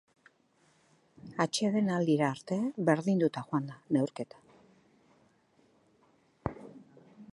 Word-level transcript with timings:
Atsedenaldira 1.43 2.29
arte, 2.37 2.57
berdinduta 2.89 3.45
joan 3.51 3.69
da 3.73 3.79
neurketa. 3.97 4.43